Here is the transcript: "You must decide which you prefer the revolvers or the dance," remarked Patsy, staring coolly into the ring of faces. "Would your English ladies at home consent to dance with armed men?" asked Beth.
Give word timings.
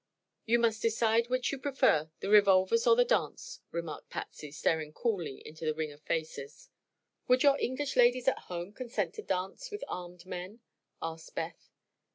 "You 0.47 0.57
must 0.57 0.81
decide 0.81 1.29
which 1.29 1.51
you 1.51 1.59
prefer 1.59 2.09
the 2.21 2.29
revolvers 2.29 2.87
or 2.87 2.95
the 2.95 3.05
dance," 3.05 3.59
remarked 3.69 4.09
Patsy, 4.09 4.51
staring 4.51 4.93
coolly 4.93 5.43
into 5.45 5.63
the 5.63 5.75
ring 5.75 5.91
of 5.91 6.01
faces. 6.01 6.69
"Would 7.27 7.43
your 7.43 7.55
English 7.59 7.95
ladies 7.95 8.27
at 8.27 8.39
home 8.49 8.73
consent 8.73 9.13
to 9.13 9.21
dance 9.21 9.69
with 9.69 9.83
armed 9.87 10.25
men?" 10.25 10.61
asked 11.03 11.35
Beth. 11.35 11.69